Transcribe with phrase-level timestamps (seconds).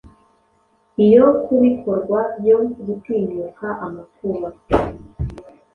[1.05, 4.49] Iyo kubikorwa byo gutinyuka amakuba